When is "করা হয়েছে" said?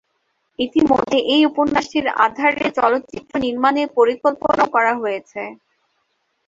4.75-5.41